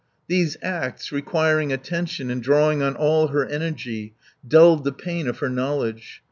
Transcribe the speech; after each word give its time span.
These 0.27 0.57
acts, 0.63 1.11
requiring 1.11 1.71
attention 1.71 2.31
and 2.31 2.41
drawing 2.41 2.81
on 2.81 2.95
all 2.95 3.27
her 3.27 3.45
energy, 3.45 4.15
dulled 4.47 4.83
the 4.83 4.91
pain 4.91 5.27
of 5.27 5.37
her 5.37 5.49
knowledge. 5.49 6.19